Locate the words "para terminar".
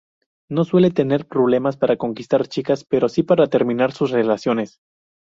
3.21-3.91